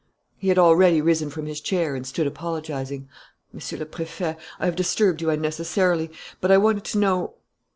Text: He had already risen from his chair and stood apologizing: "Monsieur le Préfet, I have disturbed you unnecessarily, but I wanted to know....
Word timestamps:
He 0.35 0.47
had 0.47 0.57
already 0.57 0.99
risen 0.99 1.29
from 1.29 1.45
his 1.45 1.61
chair 1.61 1.93
and 1.95 2.07
stood 2.07 2.25
apologizing: 2.25 3.07
"Monsieur 3.53 3.77
le 3.77 3.85
Préfet, 3.85 4.35
I 4.59 4.65
have 4.65 4.75
disturbed 4.75 5.21
you 5.21 5.29
unnecessarily, 5.29 6.09
but 6.39 6.49
I 6.51 6.57
wanted 6.57 6.85
to 6.85 6.97
know.... 6.97 7.35